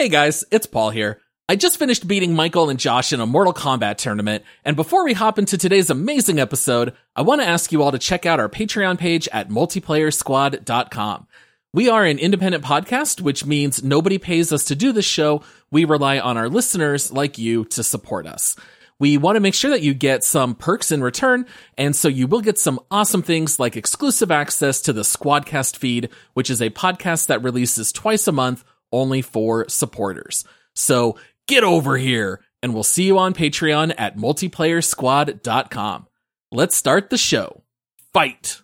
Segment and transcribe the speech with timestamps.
[0.00, 1.20] Hey guys, it's Paul here.
[1.46, 5.12] I just finished beating Michael and Josh in a Mortal Kombat tournament, and before we
[5.12, 8.48] hop into today's amazing episode, I want to ask you all to check out our
[8.48, 11.26] Patreon page at multiplayersquad.com.
[11.74, 15.42] We are an independent podcast, which means nobody pays us to do this show.
[15.70, 18.56] We rely on our listeners like you to support us.
[18.98, 21.44] We want to make sure that you get some perks in return,
[21.76, 26.08] and so you will get some awesome things like exclusive access to the Squadcast feed,
[26.32, 30.44] which is a podcast that releases twice a month only for supporters.
[30.74, 36.06] So get over here, and we'll see you on Patreon at multiplayersquad.com.
[36.52, 37.62] Let's start the show.
[38.12, 38.60] Fight!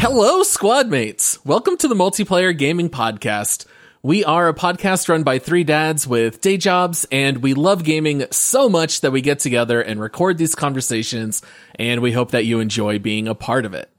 [0.00, 1.38] Hello, squad mates.
[1.44, 3.66] Welcome to the Multiplayer Gaming Podcast.
[4.02, 8.26] We are a podcast run by three dads with day jobs, and we love gaming
[8.30, 11.42] so much that we get together and record these conversations,
[11.80, 13.90] and we hope that you enjoy being a part of it.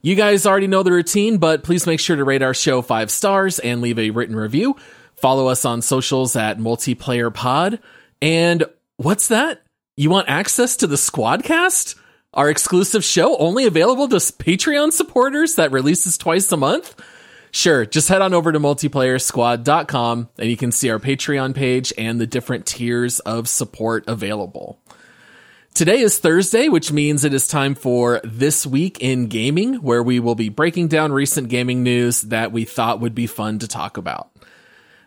[0.00, 3.10] You guys already know the routine, but please make sure to rate our show five
[3.10, 4.76] stars and leave a written review.
[5.16, 7.80] Follow us on socials at Multiplayer Pod.
[8.20, 8.62] And
[8.96, 9.62] what's that?
[9.96, 11.96] You want access to the Squadcast?
[12.32, 16.94] Our exclusive show only available to Patreon supporters that releases twice a month?
[17.54, 22.18] Sure, just head on over to multiplayersquad.com and you can see our Patreon page and
[22.18, 24.80] the different tiers of support available.
[25.74, 30.18] Today is Thursday, which means it is time for This Week in Gaming, where we
[30.18, 33.98] will be breaking down recent gaming news that we thought would be fun to talk
[33.98, 34.30] about.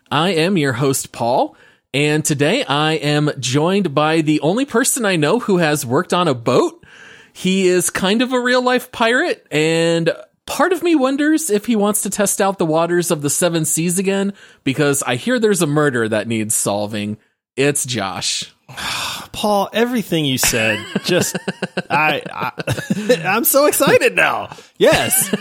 [0.08, 1.56] I am your host, Paul,
[1.92, 6.28] and today I am joined by the only person I know who has worked on
[6.28, 6.84] a boat.
[7.32, 10.12] He is kind of a real life pirate, and
[10.46, 13.64] part of me wonders if he wants to test out the waters of the seven
[13.64, 14.32] seas again,
[14.64, 17.18] because I hear there's a murder that needs solving.
[17.56, 18.54] It's Josh.
[19.32, 21.36] Paul, everything you said, just
[21.90, 24.56] I, I I'm so excited now.
[24.78, 25.34] Yes,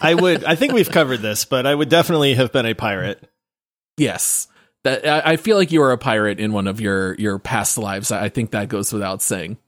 [0.00, 0.44] I would.
[0.44, 3.22] I think we've covered this, but I would definitely have been a pirate.
[3.96, 4.48] Yes.
[4.84, 7.78] That I I feel like you were a pirate in one of your your past
[7.78, 8.10] lives.
[8.10, 9.58] I I think that goes without saying.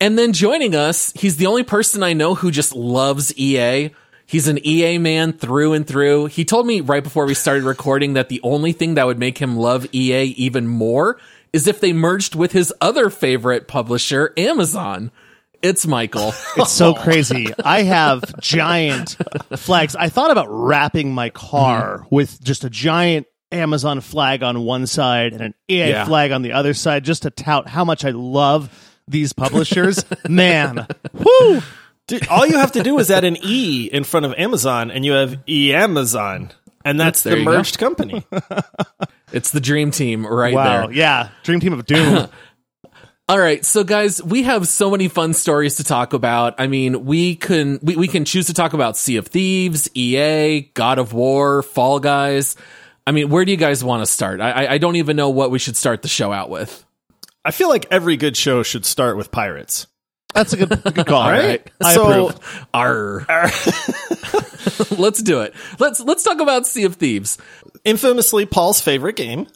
[0.00, 3.90] And then joining us, he's the only person I know who just loves EA.
[4.24, 6.26] He's an EA man through and through.
[6.26, 9.38] He told me right before we started recording that the only thing that would make
[9.38, 11.18] him love EA even more
[11.52, 15.10] is if they merged with his other favorite publisher, Amazon.
[15.62, 16.32] It's Michael.
[16.56, 17.48] It's so crazy.
[17.62, 19.18] I have giant
[19.56, 19.94] flags.
[19.94, 22.14] I thought about wrapping my car mm-hmm.
[22.14, 26.04] with just a giant Amazon flag on one side and an EA Yeah.
[26.06, 28.70] flag on the other side just to tout how much I love
[29.10, 30.04] these publishers.
[30.28, 31.62] Man, whoo!
[32.06, 35.04] Dude, all you have to do is add an E in front of Amazon, and
[35.04, 36.50] you have E Amazon,
[36.84, 37.52] and that's There the you go.
[37.52, 38.24] merged company.
[39.32, 40.92] It's the dream team right Wow, there.
[40.92, 42.26] yeah, Dream Team of Doom.
[43.28, 46.56] All right, so guys, we have so many fun stories to talk about.
[46.58, 50.62] I mean, we can we, we can choose to talk about Sea of Thieves, EA,
[50.74, 52.56] God of War, Fall Guys.
[53.06, 54.40] I mean, where do you guys want to start?
[54.40, 56.84] I- I don't even know what we should start the show out with.
[57.44, 59.86] I feel like every good show should start with pirates.
[60.34, 61.70] That's a good, good call, All right, right?
[61.82, 62.66] I so approve.
[62.72, 63.26] Arr.
[64.98, 65.54] let's do it.
[65.78, 67.38] Let's let's talk about Sea of Thieves.
[67.84, 69.48] infamously Paul's favorite game.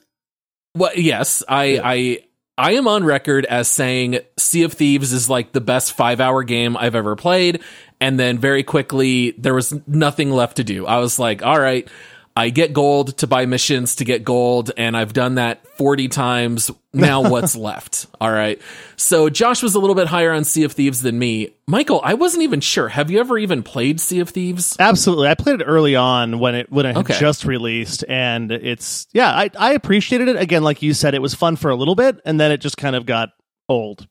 [0.74, 2.18] Well, yes, I I
[2.56, 6.42] I am on record as saying Sea of Thieves is like the best five hour
[6.42, 7.62] game I've ever played.
[8.00, 10.86] And then very quickly, there was nothing left to do.
[10.86, 11.88] I was like, all right,
[12.36, 16.68] I get gold to buy missions to get gold, and I've done that 40 times.
[16.92, 18.06] Now what's left?
[18.20, 18.60] All right.
[18.96, 21.50] So Josh was a little bit higher on Sea of Thieves than me.
[21.68, 22.88] Michael, I wasn't even sure.
[22.88, 24.76] Have you ever even played Sea of Thieves?
[24.80, 25.28] Absolutely.
[25.28, 27.18] I played it early on when it when it had Okay.
[27.20, 30.36] just released and it's yeah, I I appreciated it.
[30.36, 32.76] Again, like you said, it was fun for a little bit and then it just
[32.76, 33.30] kind of got
[33.68, 34.08] old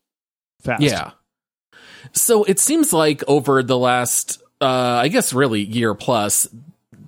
[0.61, 0.81] fast.
[0.81, 1.11] Yeah.
[2.13, 6.47] So it seems like over the last, uh, I guess really year plus,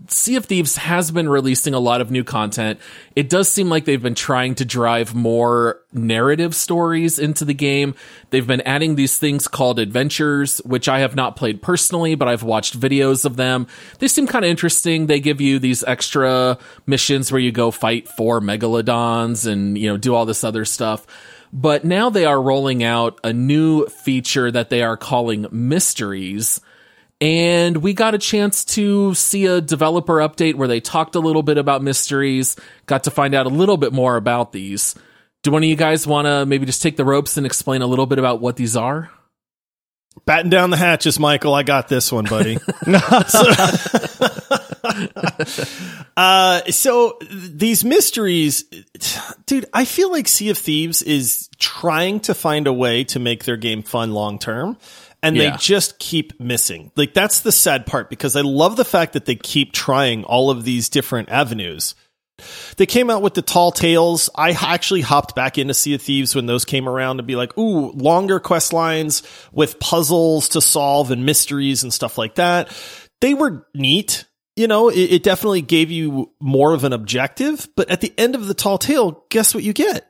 [0.08, 2.80] Sea of Thieves has been releasing a lot of new content.
[3.16, 7.96] It does seem like they've been trying to drive more narrative stories into the game.
[8.30, 12.44] They've been adding these things called adventures, which I have not played personally, but I've
[12.44, 13.68] watched videos of them.
[14.00, 15.08] They seem kind of interesting.
[15.08, 19.98] They give you these extra missions where you go fight four megalodons and, you know,
[19.98, 21.08] do all this other stuff.
[21.54, 26.60] But now they are rolling out a new feature that they are calling mysteries.
[27.26, 31.42] And we got a chance to see a developer update where they talked a little
[31.42, 32.56] bit about mysteries,
[32.86, 34.94] got to find out a little bit more about these.
[35.42, 37.88] Do one of you guys want to maybe just take the ropes and explain a
[37.88, 39.10] little bit about what these are?
[40.28, 41.56] Batten down the hatches, Michael.
[41.56, 42.60] I got this one, buddy.
[46.16, 48.66] uh, so these mysteries,
[49.48, 53.46] dude, I feel like Sea of Thieves is trying to find a way to make
[53.46, 54.78] their game fun long term.
[55.26, 55.52] And Yeah.
[55.52, 56.92] they just keep missing.
[56.96, 60.50] Like that's the sad part because I love the fact that they keep trying all
[60.50, 61.96] of these different avenues.
[62.76, 64.30] They came out with the tall tales.
[64.36, 67.58] I actually hopped back into Sea of Thieves when those came around to be like,
[67.58, 69.24] ooh, longer quest lines
[69.54, 72.76] with puzzles to solve and mysteries and stuff like that.
[73.22, 74.26] They were neat.
[74.58, 78.36] You know, it, it definitely gave you more of an objective, but at the end
[78.36, 80.10] of the tall tale, guess what you get?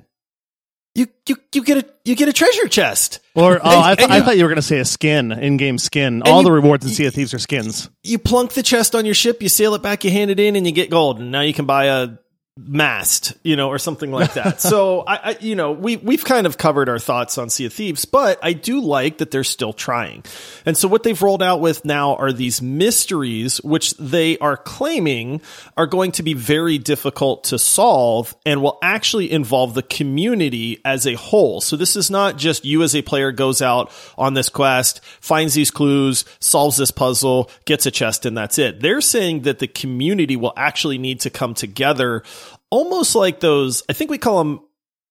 [0.95, 3.19] You, you, you get a, you get a treasure chest.
[3.35, 6.21] Or oh, I, th- I thought you were going to say a skin, in-game skin.
[6.23, 7.89] All you- the rewards in Sea of Thieves are skins.
[8.01, 10.55] you plunk the chest on your ship, you sail it back, you hand it in,
[10.55, 11.19] and you get gold.
[11.19, 12.09] And now you can buy a
[12.57, 14.61] mast, you know, or something like that.
[14.61, 17.73] so I, I, you know, we we've kind of covered our thoughts on Sea of
[17.73, 20.23] Thieves, but I do like that they're still trying.
[20.65, 25.41] And so what they've rolled out with now are these mysteries, which they are claiming
[25.75, 31.05] are going to be very difficult to solve and will actually involve the community as
[31.05, 31.59] a whole.
[31.59, 35.55] So this is not just you as a player goes out on this quest, finds
[35.55, 38.79] these clues, solves this puzzle, gets a chest, and that's it.
[38.79, 42.23] They're saying that the community will actually need to come together
[42.69, 44.61] almost like those, I think we call them,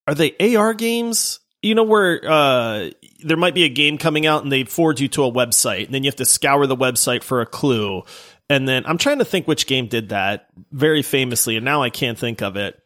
[0.06, 1.40] are they AR games?
[1.62, 2.90] You know, where uh,
[3.24, 5.94] there might be a game coming out and they forward you to a website, and
[5.94, 8.02] then you have to scour the website for a clue.
[8.50, 11.88] And then I'm trying to think which game did that very famously, and now I
[11.88, 12.78] can't think of it.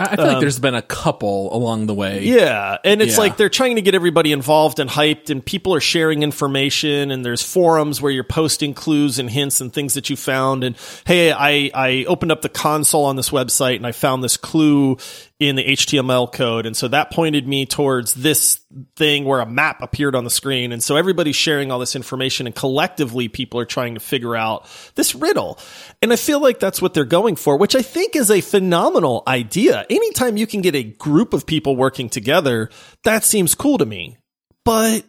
[0.00, 2.22] I feel like um, there's been a couple along the way.
[2.24, 3.20] Yeah, and it's Yeah.
[3.20, 7.24] like they're trying to get everybody involved and hyped, and people are sharing information, and
[7.24, 10.64] there's forums where you're posting clues and hints and things that you found.
[10.64, 10.76] And
[11.06, 14.96] hey, I I opened up the console on this website and I found this clue
[15.40, 18.60] in the HTML code, and so that pointed me towards this
[18.94, 22.46] thing where a map appeared on the screen, and so everybody's sharing all this information,
[22.46, 25.58] and collectively people are trying to figure out this riddle.
[26.02, 29.22] And I feel like that's what they're going for, which I think is a phenomenal
[29.26, 29.86] idea.
[29.88, 32.68] Anytime you can get a group of people working together,
[33.04, 34.18] that seems cool to me.
[34.66, 35.04] But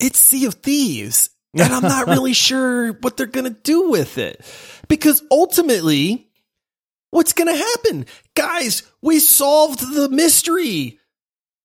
[0.00, 4.18] it's Sea of Thieves, and I'm not really sure what they're going to do with
[4.18, 4.44] it.
[4.88, 6.25] Because ultimately,
[7.16, 8.06] what's going to happen?
[8.34, 10.98] Guys, we solved the mystery.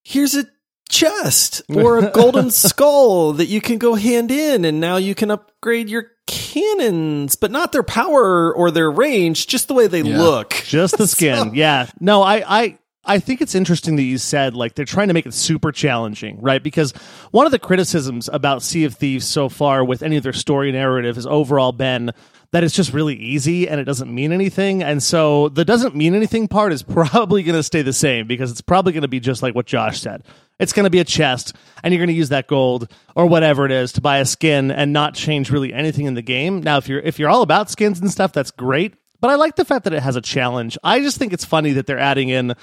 [0.04, 0.46] Here's a
[0.90, 5.30] chest or a golden skull that you can go hand in, and now you can
[5.32, 10.20] upgrade your cannons, but not their power or their range, just the way they Yeah.
[10.22, 10.52] look.
[10.66, 11.54] Just the skin.
[11.54, 11.88] yeah.
[12.00, 15.26] No, I, I, I think it's interesting that you said like they're trying to make
[15.26, 16.62] it super challenging, right?
[16.64, 16.92] Because
[17.32, 20.72] one of the criticisms about Sea of Thieves so far with any of their story
[20.72, 22.12] narrative has overall been
[22.52, 24.84] that it's just really easy and it doesn't mean anything.
[24.84, 28.52] And so the doesn't mean anything part is probably going to stay the same because
[28.52, 30.24] it's probably going to be just like what Josh said.
[30.60, 33.66] It's going to be a chest and you're going to use that gold or whatever
[33.66, 36.62] it is to buy a skin and not change really anything in the game.
[36.62, 38.94] Now, if you're, if you're all about skins and stuff, that's great.
[39.22, 40.78] But I like the fact that it has a challenge.
[40.84, 42.56] I just think it's funny that they're adding in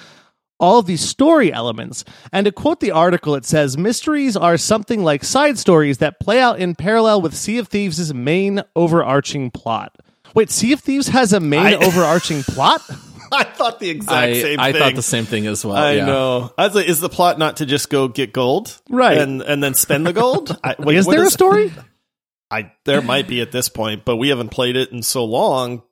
[0.60, 2.04] all these story elements.
[2.32, 6.40] And to quote the article, it says mysteries are something like side stories that play
[6.40, 9.96] out in parallel with Sea of Thieves' main overarching plot.
[10.34, 12.82] Wait, Sea of Thieves has a main I- overarching plot?
[13.30, 14.80] I thought the exact I, same I thing.
[14.80, 15.76] thought the same thing as well.
[15.76, 16.06] I yeah.
[16.06, 16.52] know.
[16.56, 19.18] I was like, is the plot not to just go get gold, Right.
[19.18, 20.58] and and then spend the gold?
[20.64, 21.70] I, wait, is what there a story?
[22.50, 25.82] I there might be at this point, but we haven't played it in so long.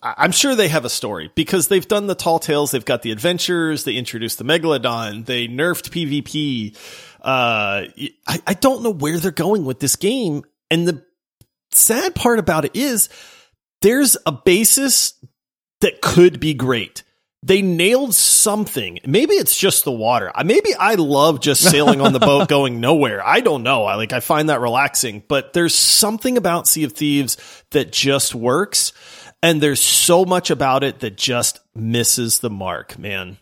[0.00, 2.70] I'm sure they have a story because they've done the tall tales.
[2.70, 3.84] They've got the adventures.
[3.84, 5.26] They introduced the megalodon.
[5.26, 6.76] They nerfed PvP.
[7.20, 7.90] Uh,
[8.26, 10.44] I, I don't know where they're going with this game.
[10.70, 11.04] And the
[11.72, 13.08] sad part about it is
[13.80, 15.14] there's a basis
[15.80, 17.02] that could be great.
[17.44, 19.00] They nailed something.
[19.04, 20.30] Maybe it's just the water.
[20.44, 23.26] Maybe I love just sailing on the boat going nowhere.
[23.26, 23.84] I don't know.
[23.84, 27.36] I like I find that relaxing, but there's something about Sea of Thieves
[27.70, 28.92] that just works
[29.42, 33.38] and there's so much about it that just misses the mark, man.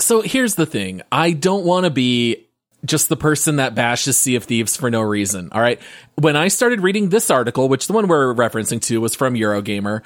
[0.00, 1.02] So here's the thing.
[1.10, 2.48] I don't want to be
[2.84, 5.50] just the person that bashes Sea of Thieves for no reason.
[5.52, 5.80] All right.
[6.16, 10.02] When I started reading this article, which the one we're referencing to was from Eurogamer,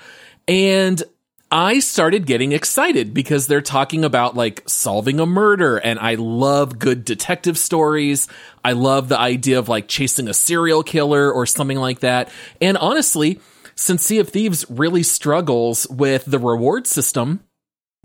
[0.46, 1.02] and
[1.50, 6.78] I started getting excited because they're talking about like solving a murder and I love
[6.78, 8.26] good detective stories.
[8.64, 12.30] I love the idea of like chasing a serial killer or something like that.
[12.60, 13.40] And honestly,
[13.76, 17.40] since Sea of Thieves really struggles with the reward system,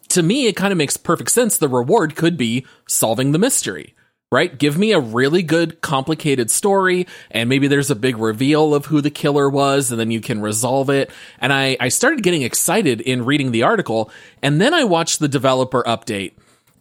[0.09, 1.57] to me, it kind of makes perfect sense.
[1.57, 3.95] The reward could be solving the mystery,
[4.29, 4.57] right?
[4.57, 8.99] Give me a really good, complicated story, and maybe there's a big reveal of who
[8.99, 11.09] the killer was, and then you can resolve it.
[11.39, 14.11] And I, I started getting excited in reading the article,
[14.41, 16.33] and then I watched the developer update.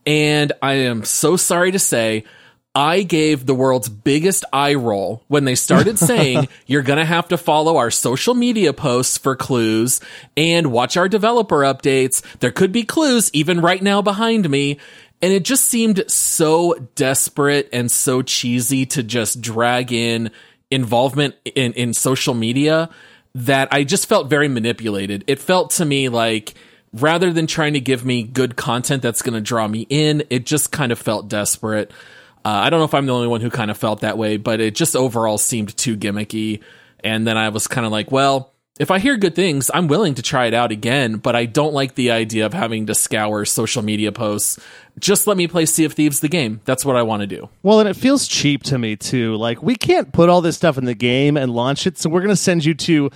[0.05, 2.25] And I am so sorry to say,
[2.75, 7.29] I gave the world's biggest eye roll when they started saying you're going to have
[7.29, 10.01] to follow our social media posts for clues
[10.37, 12.23] and watch our developer updates.
[12.39, 14.79] There could be clues even right now behind me.
[15.23, 20.31] And it just seemed so desperate and so cheesy to just drag in
[20.71, 22.89] involvement in, in social media
[23.35, 25.25] that I just felt very manipulated.
[25.27, 26.55] It felt to me like
[26.93, 30.47] rather than trying to give me good content that's going to draw me in, it
[30.47, 31.93] just kind of felt desperate.
[32.45, 34.37] Uh, I don't know if I'm the only one who kind of felt that way,
[34.37, 36.63] but it just overall seemed too gimmicky.
[37.03, 40.15] And then I was kind of like, well, if I hear good things, I'm willing
[40.15, 43.45] to try it out again, but I don't like the idea of having to scour
[43.45, 44.59] social media posts.
[44.99, 46.63] Just let me play Sea of Thieves the game.
[46.65, 47.51] That's what I want to do.
[47.63, 49.37] Well, and it feels cheap to me too.
[49.37, 52.23] Like we can't put all this stuff in the game and launch it, so we're
[52.23, 53.11] going to send you to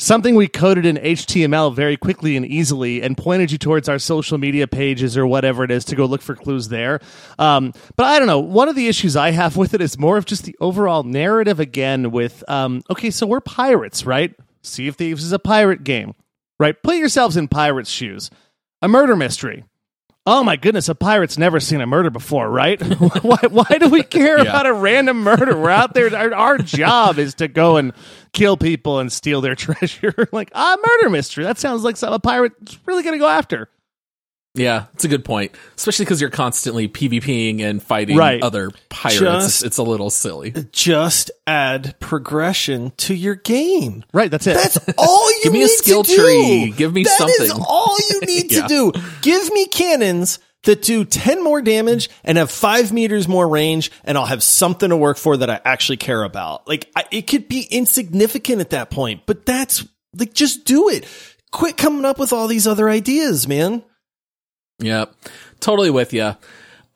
[0.00, 4.38] something we coded in HTML very quickly and easily and pointed you towards our social
[4.38, 7.00] media pages or whatever it is to go look for clues there.
[7.38, 8.40] Um, but I don't know.
[8.40, 11.60] One of the issues I have with it is more of just the overall narrative
[11.60, 14.34] again with, um, okay, so we're pirates, right?
[14.62, 16.14] Sea of Thieves is a pirate game,
[16.58, 16.80] right?
[16.82, 18.30] Put yourselves in pirates' shoes.
[18.82, 19.64] A murder mystery.
[20.32, 22.80] Oh my goodness, a pirate's never seen a murder before, right?
[23.22, 24.42] why, why do we care Yeah.
[24.44, 25.58] about a random murder?
[25.58, 26.14] We're out there.
[26.16, 27.92] Our, our job is to go and
[28.32, 30.28] kill people and steal their treasure.
[30.32, 31.42] like, ah, murder mystery.
[31.42, 33.68] That sounds like something a pirate's really going to go after.
[34.54, 38.42] Yeah, it's a good point, especially because you're constantly PvPing and fighting Right.
[38.42, 39.18] other pirates.
[39.20, 40.52] Just- it's, a little silly.
[40.72, 44.04] Just add progression to your game.
[44.12, 44.54] Right, that's it.
[44.54, 45.50] That's all you need to do.
[45.50, 46.16] Give me a skill do.
[46.16, 46.74] tree.
[46.76, 47.36] Give me That something.
[47.38, 48.62] That is all you need Yeah.
[48.62, 48.92] to do.
[49.22, 54.18] Give me cannons that do 10 more damage and have 5 meters more range and
[54.18, 56.66] I'll have something to work for that I actually care about.
[56.68, 59.86] Like I, it could be insignificant at that point, but that's
[60.18, 61.06] like just do it.
[61.52, 63.82] Quit coming up with all these other ideas, man.
[64.80, 65.14] Yep.
[65.60, 66.34] Totally with you.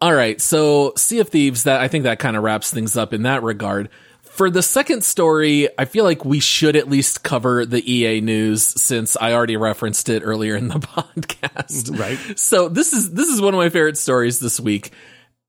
[0.00, 0.40] All right.
[0.40, 3.42] So Sea of Thieves, that I think that kind of wraps things up in that
[3.42, 3.88] regard.
[4.22, 8.64] For the second story, I feel like we should at least cover the EA news
[8.64, 11.96] since I already referenced it earlier in the podcast.
[11.98, 12.18] Right.
[12.38, 14.90] So this is this is one of my favorite stories this week.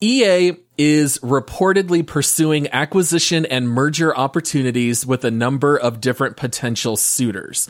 [0.01, 7.69] EA is reportedly pursuing acquisition and merger opportunities with a number of different potential suitors.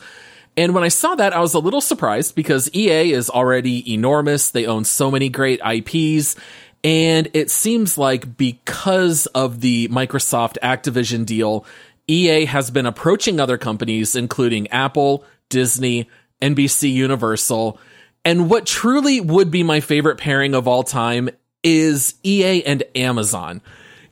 [0.56, 4.50] And when I saw that, I was a little surprised because EA is already enormous.
[4.50, 6.36] They own so many great IPs.
[6.82, 11.66] And it seems like because of the Microsoft Activision deal,
[12.08, 16.08] EA has been approaching other companies, including Apple, Disney,
[16.40, 17.78] NBC Universal.
[18.24, 21.28] And what truly would be my favorite pairing of all time
[21.62, 23.60] is EA and Amazon.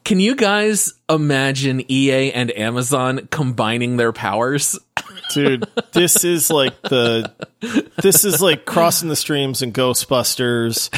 [0.05, 4.79] Can you guys imagine EA and Amazon combining their powers?
[5.33, 7.33] Dude, this is like the
[8.03, 10.91] this is like crossing the streams and Ghostbusters.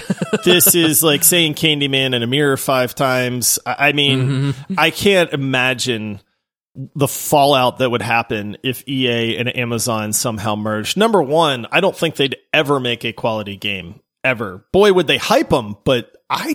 [0.42, 3.58] This is like saying Candyman in a mirror five times.
[3.64, 6.20] I I mean, I can't imagine
[6.94, 10.96] the fallout that would happen if EA and Amazon somehow merged.
[10.96, 14.66] Number one, I don't think they'd ever make a quality game ever.
[14.72, 16.54] Boy, would they hype them, but I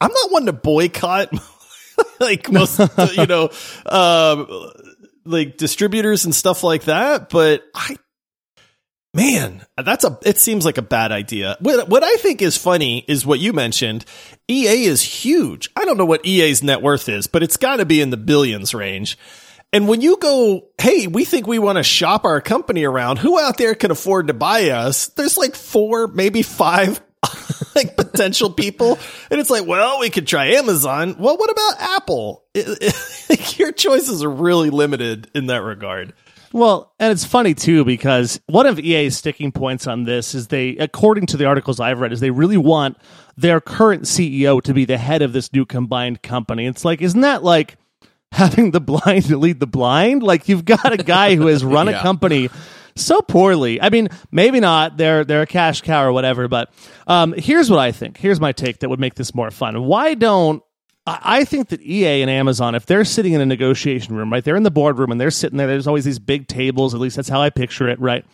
[0.00, 1.32] I'm not one to boycott
[2.20, 2.80] like most
[3.14, 3.50] you know
[3.86, 4.44] uh,
[5.24, 7.96] like distributors and stuff like that but i
[9.14, 11.56] man that's a it seems like a bad idea.
[11.60, 14.04] What, what i think is funny is what you mentioned.
[14.48, 15.68] Ea is huge.
[15.76, 18.16] I don't know what ea's net worth is but it's got to be in the
[18.16, 19.18] billions range.
[19.72, 23.38] And when you go, hey, we think we want to shop our company around, who
[23.38, 25.06] out there can afford to buy us?
[25.08, 27.00] There's like four, maybe five
[27.74, 28.98] like potential people.
[29.30, 31.16] And it's like, well, we could try Amazon.
[31.18, 32.44] Well, what about Apple?
[32.54, 32.78] It-
[33.30, 36.12] it- your choices are really limited in that regard.
[36.52, 40.70] Well, and it's funny too because one of EA's sticking points on this is they,
[40.78, 42.96] according to the articles I've read, is they really want
[43.36, 46.66] their current CEO to be the head of this new combined company.
[46.66, 47.76] It's like, isn't that like
[48.32, 50.24] having the blind lead the blind?
[50.24, 52.48] Like you've got a guy who has run a company
[53.00, 53.80] so poorly.
[53.80, 54.96] I mean, maybe not.
[54.96, 56.48] They're they're a cash cow or whatever.
[56.48, 56.72] But
[57.06, 58.16] um, here's what I think.
[58.16, 59.82] Here's my take that would make this more fun.
[59.84, 60.62] Why don't
[61.06, 64.56] I think that EA and Amazon, if they're sitting in a negotiation room, right, they're
[64.56, 65.66] in the boardroom and they're sitting there.
[65.66, 66.94] There's always these big tables.
[66.94, 68.24] At least that's how I picture it, right?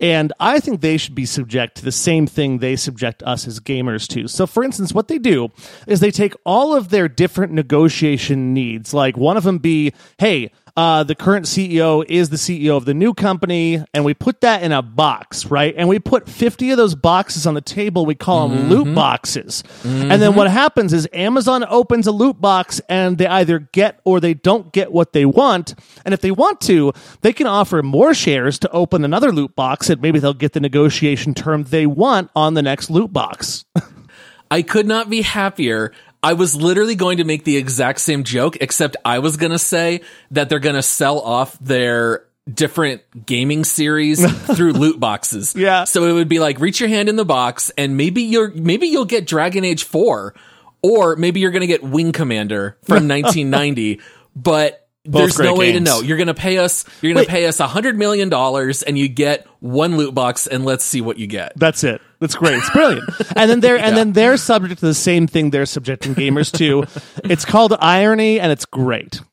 [0.00, 3.60] And I think they should be subject to the same thing they subject us as
[3.60, 4.26] gamers to.
[4.26, 5.50] So, for instance, what they do
[5.86, 10.50] is they take all of their different negotiation needs, like one of them be, hey,
[10.76, 14.62] uh, the current CEO is the CEO of the new company, and we put that
[14.62, 15.74] in a box, right?
[15.76, 18.06] And we put 50 of those boxes on the table.
[18.06, 19.64] We call them loot boxes.
[19.84, 24.20] And then what happens is Amazon opens a loot box and they either get or
[24.20, 25.74] they don't get what they want.
[26.04, 29.90] And if they want to, they can offer more shares to open another loot box
[29.90, 33.64] and maybe they'll get the negotiation term they want on the next loot box.
[34.50, 35.92] I could not be happier.
[36.22, 39.58] I was literally going to make the exact same joke, except I was going to
[39.58, 44.24] say that they're going to sell off their different gaming series
[44.56, 45.54] through loot boxes.
[45.54, 45.84] Yeah.
[45.84, 48.88] So it would be like reach your hand in the box and maybe you're maybe
[48.88, 50.34] you'll get Dragon Age 4
[50.82, 54.00] or maybe you're going to get Wing Commander from 1990,
[54.34, 56.00] but there's no way to know.
[56.00, 57.26] You're going to pay us you're going Wait.
[57.26, 60.84] to pay us a 100 million dollars and you get one loot box and let's
[60.84, 61.52] see what you get.
[61.56, 62.00] That's it.
[62.20, 62.54] That's great.
[62.54, 63.08] It's brilliant.
[63.36, 66.84] and then they're and then they're subject to the same thing they're subjecting gamers to.
[67.24, 69.20] It's called irony, and it's great.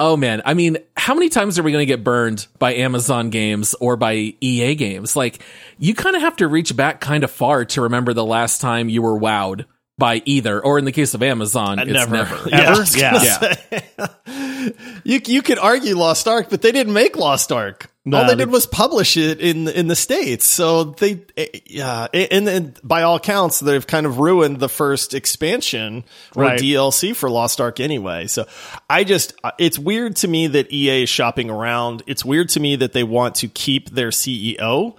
[0.00, 3.30] Oh man, I mean, how many times are we going to get burned by Amazon
[3.30, 5.16] games or by EA games?
[5.16, 5.42] Like,
[5.76, 8.88] you kind of have to reach back kind of far to remember the last time
[8.88, 9.64] you were wowed
[9.98, 12.48] by either, or in the case of Amazon, uh, it's never.
[12.48, 12.84] Yeah, Ever?
[12.96, 13.54] Yeah.
[13.90, 14.68] Yeah.
[15.04, 17.90] you you could argue Lost Ark, but they didn't make Lost Ark.
[18.04, 20.46] No, all they they- did was publish it in in the states.
[20.46, 24.68] So they, eh, yeah, eh, and, and by all counts, they've kind of ruined the
[24.68, 26.60] first expansion or Right.
[26.60, 28.26] DLC for Lost Ark anyway.
[28.28, 28.46] So
[28.88, 32.02] I just, uh, it's weird to me that EA is shopping around.
[32.06, 34.96] It's weird to me that they want to keep their CEO.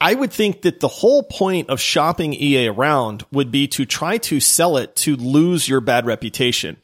[0.00, 4.16] I would think that the whole point of shopping EA around would be to try
[4.18, 6.78] to sell it to lose your bad reputation.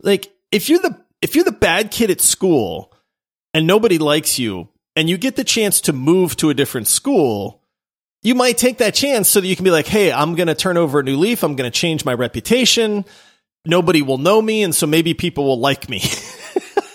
[0.00, 2.92] Like if you're the if you're the bad kid at school
[3.52, 7.62] and nobody likes you and you get the chance to move to a different school,
[8.22, 10.54] you might take that chance so that you can be like, "Hey, I'm going to
[10.54, 11.42] turn over a new leaf.
[11.42, 13.04] I'm going to change my reputation.
[13.66, 16.02] Nobody will know me and so maybe people will like me."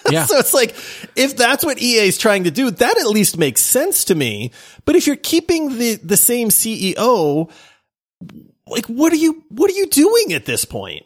[0.12, 0.26] Yeah.
[0.26, 0.76] so it's like
[1.16, 4.52] if that's what EA is trying to do, that at least makes sense to me.
[4.86, 7.52] But if you're keeping the the same CEO,
[8.68, 11.04] like what are you what are you doing at this point?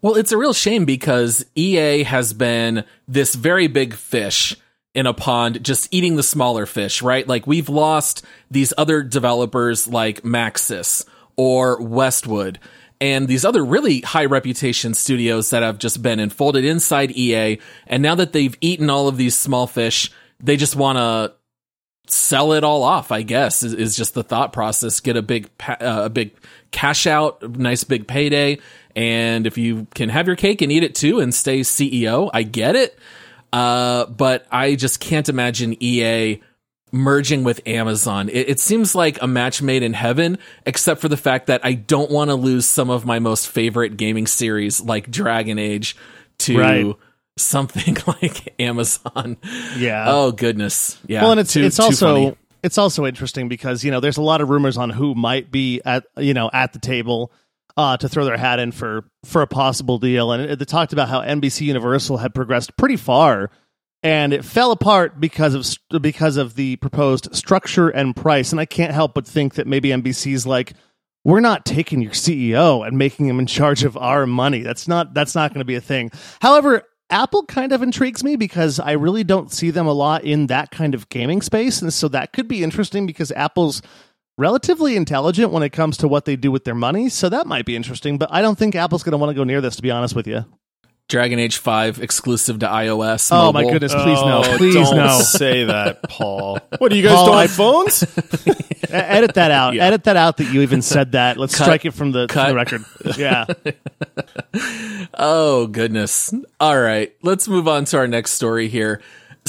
[0.00, 4.56] Well, it's a real shame because EA has been this very big fish
[4.94, 7.26] in a pond, just eating the smaller fish, right?
[7.26, 11.04] Like we've lost these other developers like Maxis
[11.36, 12.58] or Westwood
[13.00, 17.58] and these other really high reputation studios that have just been enfolded inside EA.
[17.86, 21.34] And now that they've eaten all of these small fish, they just want to
[22.12, 25.00] sell it all off, I guess, is, is just the thought process.
[25.00, 26.32] Get a big, pa- uh, a big
[26.70, 28.58] cash out, nice big payday.
[28.96, 32.42] And if you can have your cake and eat it too and stay CEO, I
[32.42, 32.98] get it.
[33.52, 36.42] Uh, but I just can't imagine EA
[36.92, 38.28] merging with Amazon.
[38.28, 41.72] It, it seems like a match made in heaven, except for the fact that I
[41.74, 45.96] don't want to lose some of my most favorite gaming series like Dragon Age
[46.40, 46.94] to Right.
[47.36, 49.36] something like Amazon.
[49.76, 50.04] Yeah.
[50.08, 50.98] Oh goodness.
[51.06, 51.22] Yeah.
[51.22, 52.36] well, and it's Too- it's too also funny.
[52.62, 55.80] it's also interesting because you know there's a lot of rumors on who might be
[55.84, 57.30] at you know at the table
[57.76, 60.92] uh, to throw their hat in for for a possible deal, and it, they talked
[60.92, 63.50] about how NBC Universal had progressed pretty far,
[64.02, 68.52] and it fell apart because of because of the proposed structure and price.
[68.52, 70.74] And I can't help but think that maybe NBC's like.
[71.24, 74.62] We're not taking your CEO and making him in charge of our money.
[74.62, 76.10] That's not that's not going to be a thing.
[76.40, 80.46] However, Apple kind of intrigues me because I really don't see them a lot in
[80.48, 81.80] that kind of gaming space.
[81.80, 83.80] And so that could be interesting because Apple's
[84.36, 87.08] relatively intelligent when it comes to what they do with their money.
[87.08, 88.18] So that might be interesting.
[88.18, 90.14] But I don't think Apple's going to want to go near this, to be honest
[90.14, 90.44] with you.
[91.08, 93.30] Dragon Age 5 exclusive to iOS.
[93.32, 93.94] Oh, my goodness.
[93.94, 94.42] Please no.
[94.44, 95.18] Oh, Please don't no.
[95.20, 96.58] say that, Paul.
[96.78, 98.02] What do you guys Paul, don't have phones?
[98.90, 99.74] Edit that out.
[99.74, 99.86] Yeah.
[99.86, 101.38] Edit that out that you even said that.
[101.38, 101.64] Let's Cut.
[101.64, 102.84] strike it from the, from the record.
[103.16, 103.46] Yeah.
[105.20, 106.32] Oh, goodness.
[106.60, 107.14] All right.
[107.22, 109.00] Let's move on to our next story here.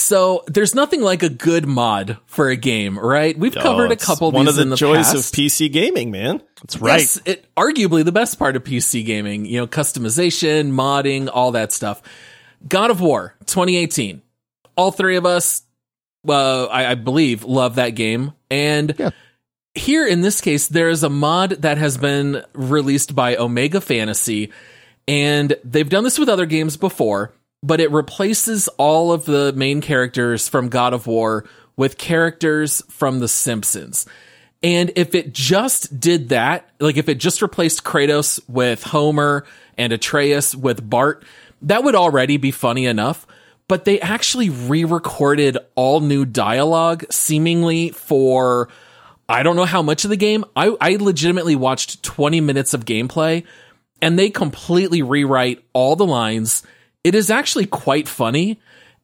[0.01, 3.37] So, there's nothing like a good mod for a game, right?
[3.37, 5.15] We've covered a couple of one these of the in the joys past.
[5.33, 6.41] of PC gaming, man.
[6.61, 6.99] That's right.
[6.99, 11.71] Yes, it arguably the best part of PC gaming, you know, customization, modding, all that
[11.71, 12.01] stuff.
[12.67, 14.21] God of War 2018.
[14.75, 15.63] All three of us,
[16.27, 18.33] uh, I, I believe, love that game.
[18.49, 19.09] And Yeah.
[19.73, 24.51] here in this case, there is a mod that has been released by Omega Fantasy,
[25.07, 29.81] and they've done this with other games before, but it replaces all of the main
[29.81, 31.45] characters from God of War
[31.75, 34.05] with characters from The Simpsons.
[34.61, 39.45] And if it just did that, like if it just replaced Kratos with Homer
[39.77, 41.23] and Atreus with Bart,
[41.61, 43.25] that would already be funny enough.
[43.67, 48.67] But they actually re recorded all new dialogue, seemingly for
[49.29, 50.43] I don't know how much of the game.
[50.55, 53.45] I, I legitimately watched 20 minutes of gameplay
[54.01, 56.63] and they completely rewrite all the lines.
[57.03, 58.59] It is actually quite funny.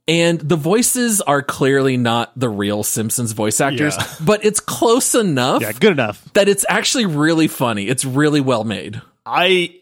[0.07, 4.07] And the voices are clearly not the real Simpsons voice actors, Yeah.
[4.23, 5.71] but it's close enough Yeah.
[5.71, 6.23] Good enough.
[6.33, 7.87] that it's actually really funny.
[7.87, 9.01] It's really well made.
[9.25, 9.73] I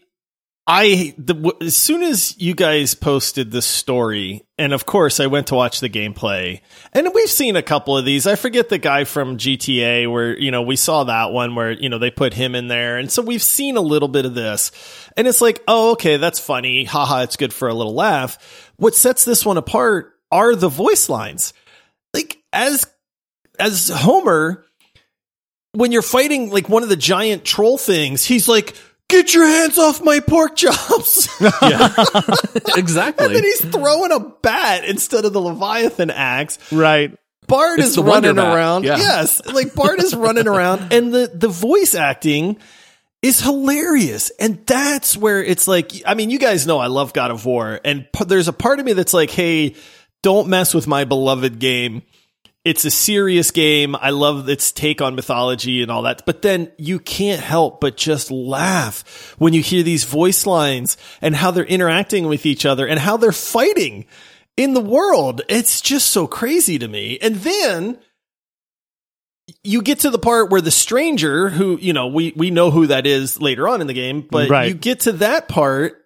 [0.66, 5.48] I the, as soon as you guys posted this story, and of course I went
[5.48, 6.62] to watch the gameplay,
[6.94, 8.26] and we've seen a couple of these.
[8.26, 11.90] I forget the guy from GTA where you know we saw that one where you
[11.90, 14.70] know they put him in there, and so we've seen a little bit of this,
[15.18, 18.72] and it's like, oh, okay, that's funny, haha, it's good for a little laugh.
[18.76, 21.52] What sets this one apart are the voice lines,
[22.14, 22.86] like as
[23.58, 24.64] as Homer.
[25.72, 28.76] When you're fighting like one of the giant troll things, he's like,
[29.08, 31.28] get your hands off my pork chops.
[32.76, 33.26] exactly.
[33.26, 36.58] and then he's throwing a bat instead of the Leviathan axe.
[36.72, 37.16] Right.
[37.46, 38.84] Bart It's is running around.
[38.84, 38.96] yeah.
[38.96, 39.44] Yes.
[39.46, 42.56] Like Bart is running around and the, the voice acting
[43.20, 44.30] is hilarious.
[44.40, 47.80] And that's where it's like, I mean, you guys know I love God of War
[47.84, 49.74] and p- there's a part of me that's like, Hey,
[50.22, 52.02] don't mess with my beloved game.
[52.64, 53.94] It's a serious game.
[53.94, 56.24] I love its take on mythology and all that.
[56.24, 61.36] But then you can't help but just laugh when you hear these voice lines and
[61.36, 64.06] how they're interacting with each other and how they're fighting
[64.56, 65.42] in the world.
[65.48, 67.18] It's just so crazy to me.
[67.20, 67.98] And then
[69.62, 72.86] you get to the part where the stranger who, you know, we, we know who
[72.86, 74.68] that is later on in the game, but Right.
[74.68, 76.03] you get to that part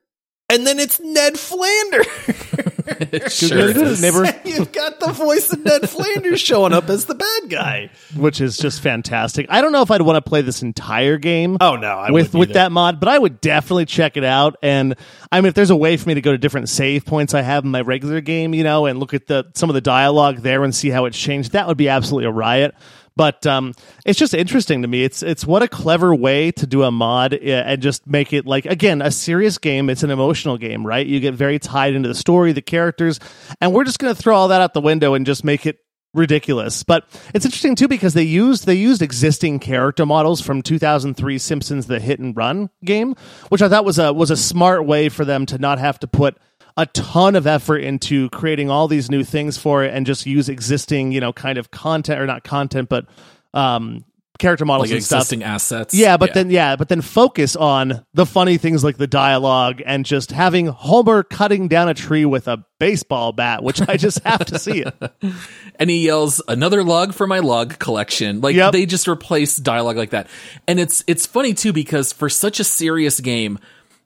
[0.50, 2.06] and then it's Ned Flanders.
[3.28, 4.24] sure Good, good, neighbor.
[4.48, 7.90] You've got the voice of Ned Flanders showing up as the bad guy.
[8.16, 9.46] which is just fantastic.
[9.50, 11.58] I don't know if I'd want to play this entire game.
[11.60, 12.60] Oh no, I with wouldn't with either.
[12.60, 14.56] that mod, but I would definitely check it out.
[14.62, 14.94] And
[15.30, 17.42] I mean, if there's a way for me to go to different save points I
[17.42, 20.38] have in my regular game, you know, and look at the some of the dialogue
[20.38, 22.74] there and see how it's changed, that would be absolutely a riot.
[23.18, 23.74] But um,
[24.06, 25.02] it's just interesting to me.
[25.02, 28.46] It's it's what a clever way to do a mod uh, and just make it
[28.46, 29.90] like again a serious game.
[29.90, 31.04] It's an emotional game, right?
[31.04, 33.18] You get very tied into the story, the characters,
[33.60, 35.80] and we're just going to throw all that out the window and just make it
[36.14, 36.84] ridiculous.
[36.84, 41.88] But it's interesting too because they used they used existing character models from 2003 Simpsons
[41.88, 43.16] The Hit and Run game,
[43.48, 46.06] which I thought was a was a smart way for them to not have to
[46.06, 46.38] put
[46.78, 50.48] a ton of effort into creating all these new things for it and just use
[50.48, 53.06] existing, you know, kind of content or not content but
[53.52, 54.04] um
[54.38, 55.22] character models like and stuff.
[55.22, 55.92] existing assets.
[55.94, 60.06] Yeah, but then yeah, but then focus on the funny things like the dialogue and
[60.06, 64.44] just having Homer cutting down a tree with a baseball bat, which I just have
[64.44, 64.94] to see it.
[65.80, 68.70] and he yells another log for my log collection like Yep.
[68.72, 70.28] they just replace dialogue like that
[70.68, 73.58] and it's it's funny too because for such a serious game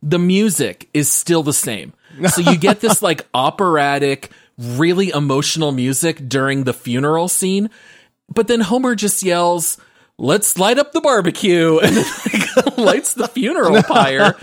[0.03, 1.93] the music is still the same
[2.29, 7.70] so you get this like operatic really emotional music during the funeral scene
[8.29, 9.79] but then homer just yells
[10.18, 14.35] let's light up the barbecue and like, lights the funeral pyre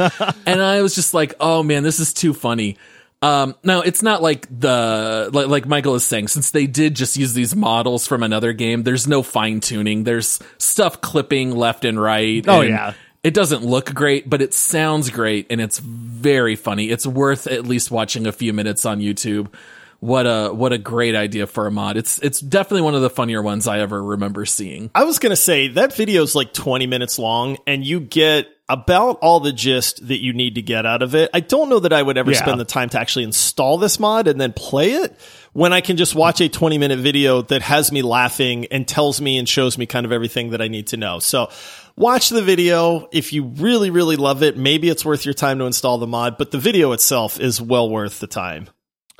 [0.46, 2.78] and i was just like oh man this is too funny
[3.22, 7.18] um, now it's not like the like, like Michael is saying, since they did just
[7.18, 8.84] use these models from another game.
[8.84, 10.06] There's no fine tuning.
[10.06, 12.46] There's stuff clipping left and right.
[12.48, 12.94] Oh, and yeah.
[13.24, 16.90] It doesn't look great, but it sounds great and it's very funny.
[16.90, 19.48] It's worth at least watching a few minutes on YouTube.
[20.00, 21.98] What a what a great idea for a mod.
[21.98, 24.90] It's it's definitely one of the funnier ones I ever remember seeing.
[24.96, 29.18] I was gonna say that video is like 20 minutes long, and you get about
[29.22, 31.30] all the gist that you need to get out of it.
[31.34, 32.38] I don't know that I would ever Yeah.
[32.38, 35.20] spend the time to actually install this mod and then play it
[35.54, 39.20] when I can just watch a 20 minute video that has me laughing and tells
[39.22, 41.20] me and shows me kind of everything that I need to know.
[41.20, 41.50] So
[41.96, 43.08] watch the video.
[43.12, 46.38] If you really, really love it, maybe it's worth your time to install the mod,
[46.38, 48.70] but the video itself is well worth the time.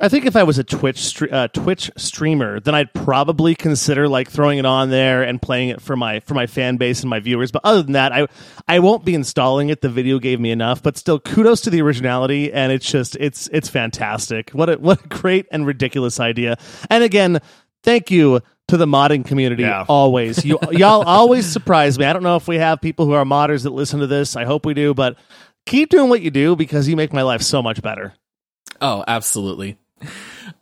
[0.00, 4.08] I think if I was a Twitch stre- uh, Twitch streamer, then I'd probably consider
[4.08, 7.10] like throwing it on there and playing it for my for my fan base and
[7.10, 7.50] my viewers.
[7.50, 8.26] But other than that, I
[8.66, 9.82] I won't be installing it.
[9.82, 10.82] The video gave me enough.
[10.82, 14.50] But still, kudos to the originality, and it's just it's it's fantastic.
[14.50, 16.56] What a what a great and ridiculous idea.
[16.88, 17.40] And again,
[17.82, 19.64] thank you to the modding community.
[19.64, 19.84] Yeah.
[19.86, 22.06] Always, you y'all always surprise me.
[22.06, 24.34] I don't know if we have people who are modders that listen to this.
[24.34, 25.18] I hope we do, but
[25.66, 28.14] keep doing what you do because you make my life so much better.
[28.80, 29.76] Oh, absolutely.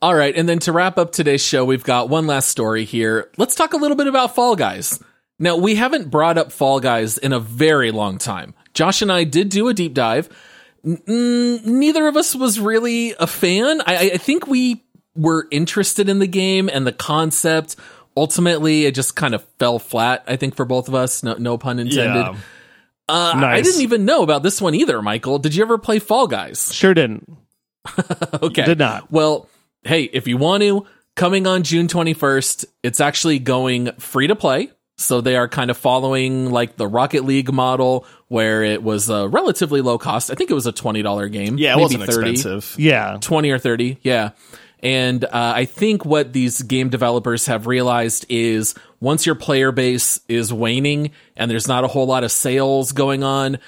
[0.01, 3.31] All right, and then to wrap up today's show, we've got one last story here.
[3.37, 5.03] Let's talk a little bit about Fall Guys.
[5.41, 8.55] Now, we haven't brought up Fall Guys in a very long time.
[8.75, 10.29] Josh and I did do a deep dive.
[10.85, 11.01] N-
[11.65, 13.81] neither of us was really a fan.
[13.87, 14.85] I, I- think we
[15.17, 17.75] were interested in the game and the concept.
[18.17, 21.25] Ultimately, it just kind of fell flat, I think, for both of us.
[21.25, 22.15] No, no pun intended.
[22.21, 22.37] Yeah.
[23.09, 25.39] Uh, I didn't even know about this one either, Michael.
[25.41, 26.73] Did you ever play Fall Guys?
[26.73, 27.29] Sure didn't.
[28.43, 28.65] Okay.
[28.65, 29.11] Did not.
[29.11, 29.49] Well,
[29.89, 34.71] hey, if you want to, coming on June 21st, it's actually going free to play.
[34.97, 39.29] So they are kind of following like the Rocket League model where it was a
[39.29, 40.31] relatively low cost.
[40.31, 41.57] I think it was a $20 game.
[41.57, 42.31] Yeah, it maybe wasn't 30.
[42.31, 42.75] expensive.
[42.79, 43.17] Yeah.
[43.21, 44.31] 20 or 30 yeah
[44.81, 50.21] and uh, i think what these game developers have realized is once your player base
[50.29, 53.59] is waning and there's not a whole lot of sales going on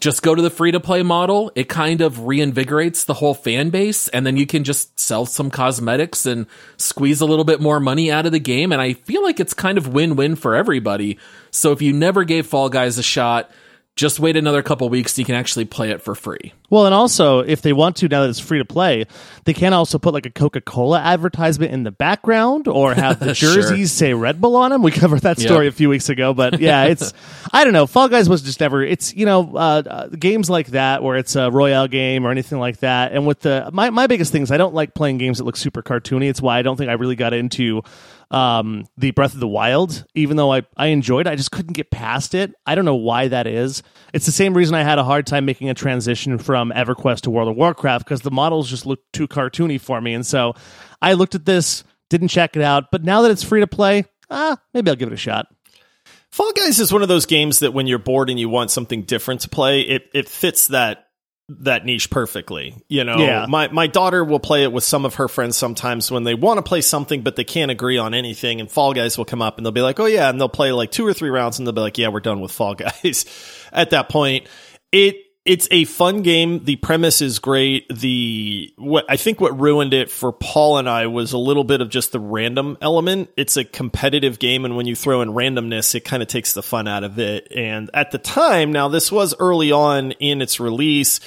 [0.00, 1.50] just go to the free to play model.
[1.54, 5.50] It kind of reinvigorates the whole fan base and then you can just sell some
[5.50, 8.72] cosmetics and squeeze a little bit more money out of the game.
[8.72, 11.18] And I feel like it's kind of win-win for everybody.
[11.50, 13.50] So if you never gave Fall Guys a shot,
[13.96, 16.52] just wait another couple weeks so you can actually play it for free.
[16.68, 19.06] Well, and also, if they want to, now that it's free to play,
[19.44, 23.34] they can also put like a Coca Cola advertisement in the background or have the
[23.34, 23.54] Sure.
[23.54, 24.82] jerseys say Red Bull on them.
[24.82, 25.72] We covered that story Yep.
[25.72, 27.14] a few weeks ago, but yeah, it's,
[27.52, 27.86] I don't know.
[27.86, 31.34] Fall Guys was just never, it's, you know, uh, uh, games like that where it's
[31.34, 33.12] a Royale game or anything like that.
[33.12, 35.56] And with the, my, my biggest thing is I don't like playing games that look
[35.56, 36.28] super cartoony.
[36.28, 37.82] It's why I don't think I really got into
[38.30, 41.74] um, the Breath of the Wild, even though I, I enjoyed it, I just couldn't
[41.74, 42.54] get past it.
[42.66, 43.82] I don't know why that is.
[44.12, 47.30] It's the same reason I had a hard time making a transition from EverQuest to
[47.30, 50.14] World of Warcraft because the models just looked too cartoony for me.
[50.14, 50.54] And so
[51.00, 54.04] I looked at this, didn't check it out, but now that it's free to play,
[54.30, 55.46] ah, maybe I'll give it a shot.
[56.30, 59.02] Fall Guys is one of those games that when you're bored and you want something
[59.02, 61.05] different to play, it it fits that
[61.48, 62.74] that niche perfectly.
[62.88, 63.46] You know, Yeah.
[63.48, 66.58] my my daughter will play it with some of her friends sometimes when they want
[66.58, 69.56] to play something but they can't agree on anything and Fall Guys will come up
[69.56, 71.66] and they'll be like, "Oh yeah," and they'll play like two or three rounds and
[71.66, 73.26] they'll be like, "Yeah, we're done with Fall Guys."
[73.72, 74.48] At that point,
[74.90, 76.64] it it's a fun game.
[76.64, 77.88] The premise is great.
[77.88, 81.80] The what I think what ruined it for Paul and I was a little bit
[81.80, 83.30] of just the random element.
[83.36, 86.62] It's a competitive game, and when you throw in randomness, it kind of takes the
[86.62, 87.50] fun out of it.
[87.54, 91.20] And at the time, now this was early on in its release.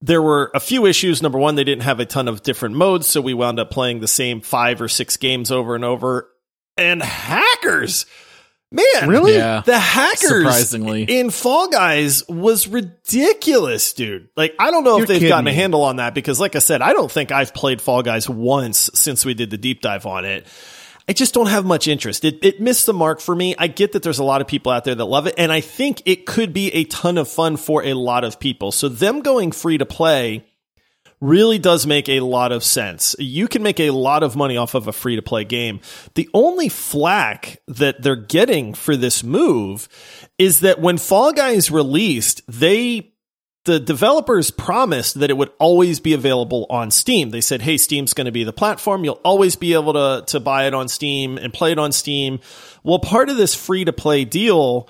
[0.00, 1.22] There were a few issues.
[1.22, 4.00] Number one, they didn't have a ton of different modes, so we wound up playing
[4.00, 6.28] the same five or six games over and over.
[6.76, 8.06] And hackers,
[8.72, 9.34] man, Really?
[9.34, 9.62] Yeah.
[9.64, 11.02] the hackers Surprisingly.
[11.04, 14.28] in Fall Guys was ridiculous, dude.
[14.36, 16.56] Like I don't know You're if they've kidding gotten a handle on that because like
[16.56, 19.80] I said, I don't think I've played Fall Guys once since we did the deep
[19.80, 20.46] dive on it.
[21.08, 22.24] I just don't have much interest.
[22.24, 23.54] It it missed the mark for me.
[23.58, 25.60] I get that there's a lot of people out there that love it and I
[25.60, 28.70] think it could be a ton of fun for a lot of people.
[28.72, 30.44] So them going free to play
[31.22, 33.14] really does make a lot of sense.
[33.18, 35.80] You can make a lot of money off of a free to play game.
[36.14, 39.88] The only flack that they're getting for this move
[40.36, 43.12] is that when Fall Guys released, they
[43.64, 47.30] the developers promised that it would always be available on Steam.
[47.30, 49.04] They said, "Hey, Steam's going to be the platform.
[49.04, 52.40] You'll always be able to to buy it on Steam and play it on Steam."
[52.82, 54.88] Well, part of this free to play deal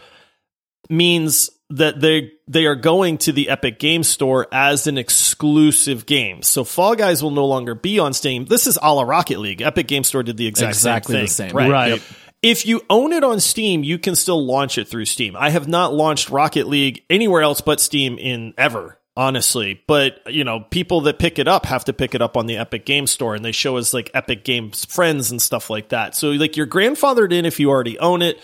[0.89, 6.43] means that they they are going to the Epic Game Store as an exclusive game.
[6.43, 8.45] So Fall Guys will no longer be on Steam.
[8.45, 9.63] This is a la Rocket League.
[9.63, 11.49] Epic Game Store did the exact Exactly same the thing.
[11.51, 11.57] same.
[11.57, 11.71] Right.
[11.71, 11.89] Right.
[11.93, 12.01] Yep.
[12.43, 15.37] If you own it on Steam, you can still launch it through Steam.
[15.37, 19.81] I have not launched Rocket League anywhere else but Steam in ever, honestly.
[19.87, 22.57] But, you know, people that pick it up have to pick it up on the
[22.57, 26.17] Epic Game Store and they show us like Epic Games friends and stuff like that.
[26.17, 28.41] So like you're grandfathered in if you already own it.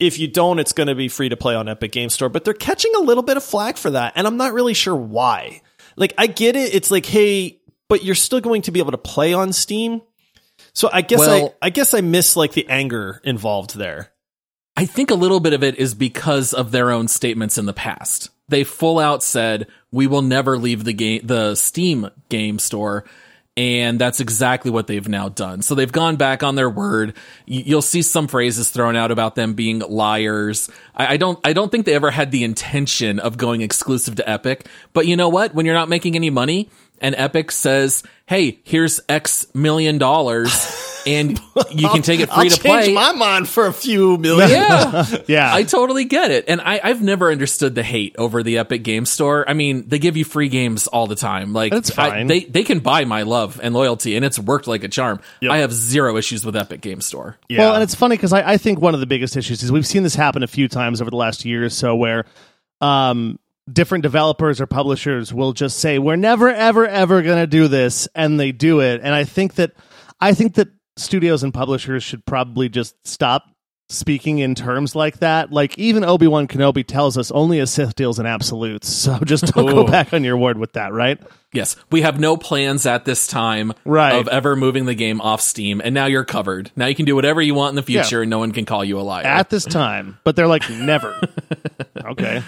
[0.00, 2.44] If you don't, it's going to be free to play on Epic Game Store, but
[2.44, 4.12] they're catching a little bit of flack for that.
[4.16, 5.62] And I'm not really sure why.
[5.96, 6.74] Like I get it.
[6.74, 10.02] It's like, hey, but you're still going to be able to play on Steam.
[10.72, 14.12] So I guess Well- I, I guess I miss like the anger involved there.
[14.76, 17.72] I think a little bit of it is because of their own statements in the
[17.72, 18.30] past.
[18.48, 23.04] They full out said, "We will never leave the game, the Steam game store."
[23.58, 25.62] And that's exactly what they've now done.
[25.62, 27.14] So they've gone back on their word.
[27.44, 30.70] You'll see some phrases thrown out about them being liars.
[30.94, 34.68] I, don't, I don't think they ever had the intention of going exclusive to Epic.
[34.92, 35.56] But you know what?
[35.56, 41.40] When you're not making any money and Epic says, "Hey, here's X million dollars," and
[41.70, 42.92] you can take it free I'll to play.
[42.92, 44.50] my mind for a few million.
[44.50, 45.04] yeah.
[45.26, 45.54] Yeah.
[45.54, 46.46] I totally get it.
[46.48, 49.48] And I, I've never understood the hate over the Epic Game Store.
[49.48, 51.52] I mean, they give you free games all the time.
[51.52, 52.26] Like That's I- fine.
[52.26, 55.20] they they can buy my love and loyalty, and it's worked like a charm.
[55.48, 57.36] I have zero issues with Epic Game Store.
[57.48, 57.58] Yeah.
[57.60, 59.86] Well, and it's funny because I, I think one of the biggest issues is we've
[59.86, 62.24] seen this happen a few times over the last year or so where
[62.80, 63.38] um,
[63.72, 68.08] different developers or publishers will just say, we're never, ever, ever going to do this.
[68.14, 69.00] And they do it.
[69.02, 69.72] And I think that,
[70.20, 73.44] I think that studios and publishers should probably just stop
[73.90, 75.50] speaking in terms like that.
[75.50, 78.88] Like even Obi-Wan Kenobi tells us only a Sith deals in absolutes.
[79.08, 81.18] So just don't go back on your word with that, right?
[81.54, 84.16] Yes, we have no plans at this time Right.
[84.16, 86.70] of ever moving the game off Steam, and now you're covered.
[86.76, 88.84] Now you can do whatever you want in the future, and no one can call
[88.84, 89.24] you a liar.
[89.24, 90.18] At this time.
[90.24, 91.18] But they're like, never.
[92.04, 92.42] okay.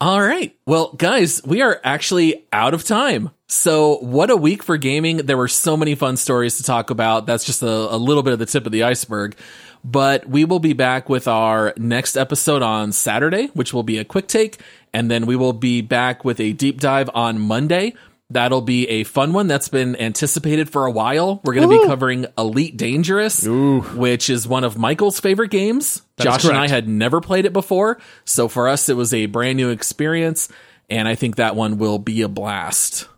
[0.00, 0.56] All right.
[0.64, 3.30] Well, guys, we are actually out of time.
[3.48, 5.18] So, what a week for gaming.
[5.18, 7.26] There were so many fun stories to talk about.
[7.26, 9.36] That's just a, a little bit of the tip of the iceberg.
[9.84, 14.04] But we will be back with our next episode on Saturday, which will be a
[14.04, 14.62] quick take.
[14.94, 17.94] And then we will be back with a deep dive on Monday.
[18.30, 21.40] That'll be a fun one that's been anticipated for a while.
[21.44, 26.02] We're going to be covering Elite Dangerous, which is one of Michael's favorite games.
[26.18, 27.98] is Josh and I had never played it before.
[28.24, 30.48] So for us, it was a brand new experience.
[30.88, 33.08] And I think that one will be a blast.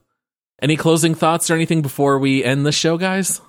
[0.61, 3.41] Any closing thoughts or anything before we end the show, guys?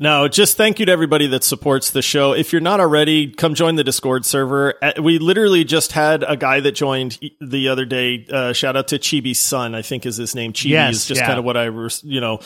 [0.00, 2.32] No, just thank you to everybody that supports the show.
[2.32, 4.74] If you're not already, come join the Discord server.
[4.80, 8.24] Uh, We literally just had a guy that joined the other day.
[8.30, 10.52] Uh, shout out to Chibi's son, I think is his name.
[10.52, 11.26] Chibi Yes, is just yeah.
[11.26, 11.68] kind of what I,
[12.04, 12.38] you know.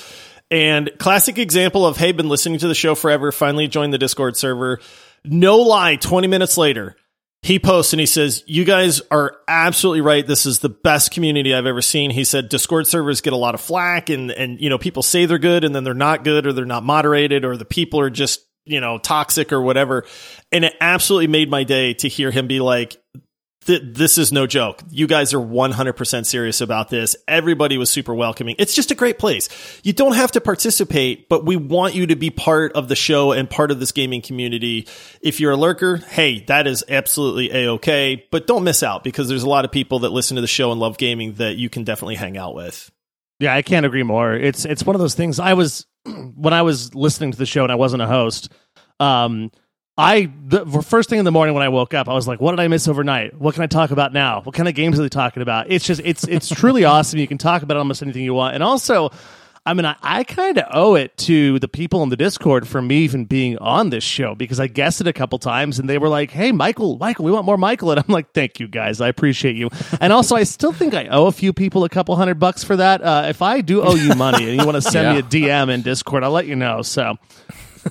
[0.50, 4.36] And classic example of, hey, been listening to the show forever, finally joined the Discord
[4.36, 4.80] server.
[5.24, 6.96] No lie, 20 minutes later,
[7.42, 10.24] he posts and he says, You guys are absolutely right.
[10.24, 12.10] This is the best community I've ever seen.
[12.10, 15.26] He said Discord servers get a lot of flack and, and, you know, people say
[15.26, 18.10] they're good and then they're not good or they're not moderated or the people are
[18.10, 20.04] just, you know, toxic or whatever.
[20.52, 22.96] And it absolutely made my day to hear him be like,
[23.66, 24.82] th- this is no joke.
[24.90, 27.16] You guys are 100% serious about this.
[27.26, 28.56] Everybody was super welcoming.
[28.58, 29.48] It's just a great place.
[29.82, 33.32] You don't have to participate, but we want you to be part of the show
[33.32, 34.86] and part of this gaming community.
[35.20, 39.44] If you're a lurker, hey, that is absolutely a-okay, but don't miss out because there's
[39.44, 41.84] a lot of people that listen to the show and love gaming that you can
[41.84, 42.90] definitely hang out with.
[43.38, 44.34] Yeah, I can't agree more.
[44.34, 45.40] It's it's one of those things.
[45.40, 48.52] I was when I was listening to the show and I wasn't a host.
[49.00, 49.50] Um,
[49.98, 52.52] I the first thing in the morning when I woke up, I was like, "What
[52.52, 53.38] did I miss overnight?
[53.38, 54.40] What can I talk about now?
[54.40, 57.18] What kind of games are they talking about?" It's just it's it's truly awesome.
[57.18, 59.10] You can talk about almost anything you want, and also.
[59.64, 62.82] I mean, I, I kind of owe it to the people in the Discord for
[62.82, 65.98] me even being on this show because I guessed it a couple times and they
[65.98, 69.00] were like, "Hey, Michael, Michael, we want more Michael," and I'm like, "Thank you guys,
[69.00, 72.16] I appreciate you." And also, I still think I owe a few people a couple
[72.16, 73.02] hundred bucks for that.
[73.02, 75.72] Uh, if I do owe you money and you want to send me a DM
[75.72, 76.82] in Discord, I'll let you know.
[76.82, 77.16] So,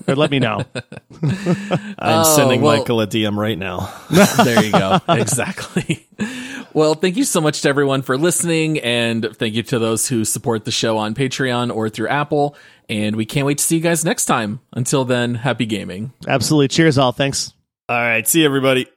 [0.08, 0.64] or let me know.
[1.24, 3.94] I'm Oh, sending well- Michael a DM right now.
[4.44, 5.00] there you go.
[5.10, 6.08] exactly.
[6.74, 10.24] Well, thank you so much to everyone for listening, and thank you to those who
[10.24, 12.56] support the show on Patreon or through Apple.
[12.88, 14.62] And we can't wait to see you guys next time.
[14.74, 16.14] Until then, happy gaming.
[16.28, 16.70] Absolutely.
[16.70, 17.12] Cheers, all.
[17.12, 17.52] Thanks.
[17.90, 18.26] All right.
[18.28, 18.88] See you, everybody.